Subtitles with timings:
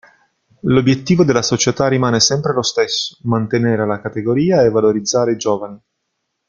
[0.61, 5.77] L'obiettivo della società rimane sempre lo stesso: mantenere la categoria e valorizzare i giovani.